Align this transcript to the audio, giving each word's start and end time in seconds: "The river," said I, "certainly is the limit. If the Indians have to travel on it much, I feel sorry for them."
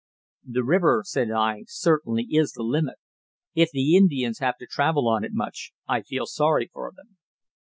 "The 0.47 0.63
river," 0.63 1.03
said 1.05 1.29
I, 1.29 1.65
"certainly 1.67 2.25
is 2.31 2.53
the 2.53 2.63
limit. 2.63 2.95
If 3.53 3.69
the 3.69 3.95
Indians 3.95 4.39
have 4.39 4.57
to 4.57 4.65
travel 4.65 5.07
on 5.07 5.23
it 5.23 5.29
much, 5.31 5.73
I 5.87 6.01
feel 6.01 6.25
sorry 6.25 6.71
for 6.73 6.91
them." 6.95 7.17